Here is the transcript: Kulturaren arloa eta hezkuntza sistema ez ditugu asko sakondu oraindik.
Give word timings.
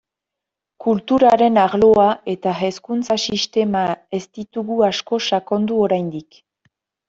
Kulturaren 0.85 1.59
arloa 1.63 2.07
eta 2.33 2.55
hezkuntza 2.61 3.19
sistema 3.27 3.85
ez 4.21 4.23
ditugu 4.41 4.81
asko 4.91 5.23
sakondu 5.31 5.83
oraindik. 5.87 6.45